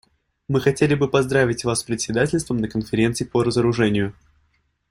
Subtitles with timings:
[0.47, 4.15] Мы хотели бы поздравить вас с председательством на Конференции по разоружению.